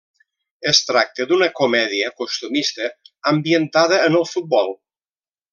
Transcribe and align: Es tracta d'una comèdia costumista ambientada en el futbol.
Es 0.69 0.79
tracta 0.85 1.27
d'una 1.31 1.49
comèdia 1.59 2.09
costumista 2.23 2.89
ambientada 3.35 4.03
en 4.11 4.21
el 4.25 4.29
futbol. 4.35 4.77